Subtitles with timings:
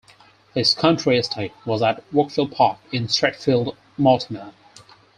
[0.55, 4.51] His country estate was at Wokefield Park in Stratfield Mortimer.